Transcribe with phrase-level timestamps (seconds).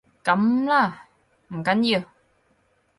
[0.23, 1.07] 噉啦，
[1.49, 2.03] 唔緊要